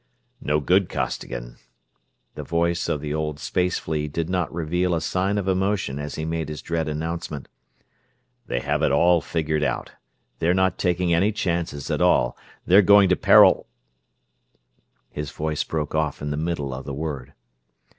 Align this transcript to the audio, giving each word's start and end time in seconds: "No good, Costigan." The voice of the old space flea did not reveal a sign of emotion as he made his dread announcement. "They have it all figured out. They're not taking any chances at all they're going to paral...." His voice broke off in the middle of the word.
"No 0.41 0.59
good, 0.59 0.89
Costigan." 0.89 1.57
The 2.33 2.41
voice 2.41 2.89
of 2.89 3.01
the 3.01 3.13
old 3.13 3.39
space 3.39 3.77
flea 3.77 4.07
did 4.07 4.31
not 4.31 4.51
reveal 4.51 4.95
a 4.95 4.99
sign 4.99 5.37
of 5.37 5.47
emotion 5.47 5.99
as 5.99 6.15
he 6.15 6.25
made 6.25 6.49
his 6.49 6.63
dread 6.63 6.89
announcement. 6.89 7.47
"They 8.47 8.61
have 8.61 8.81
it 8.81 8.91
all 8.91 9.21
figured 9.21 9.61
out. 9.63 9.91
They're 10.39 10.55
not 10.55 10.79
taking 10.79 11.13
any 11.13 11.31
chances 11.31 11.91
at 11.91 12.01
all 12.01 12.35
they're 12.65 12.81
going 12.81 13.09
to 13.09 13.15
paral...." 13.15 13.67
His 15.11 15.29
voice 15.29 15.63
broke 15.63 15.93
off 15.93 16.19
in 16.19 16.31
the 16.31 16.35
middle 16.35 16.73
of 16.73 16.83
the 16.83 16.95
word. 16.95 17.33